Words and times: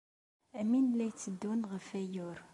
Am 0.59 0.69
win 0.71 0.87
ay 0.89 0.95
la 0.97 1.05
itteddun 1.07 1.61
ɣef 1.71 1.87
wayyur. 1.93 2.37